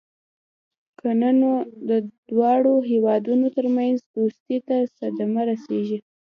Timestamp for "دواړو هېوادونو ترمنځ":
2.29-3.97